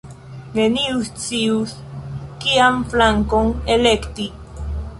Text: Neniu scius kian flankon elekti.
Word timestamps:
Neniu 0.53 1.01
scius 1.09 1.75
kian 2.45 2.81
flankon 2.95 3.53
elekti. 3.77 4.27